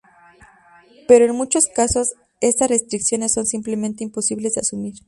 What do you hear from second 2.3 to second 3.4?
estas restricciones